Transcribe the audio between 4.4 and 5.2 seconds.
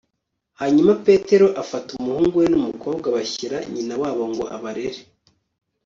abarere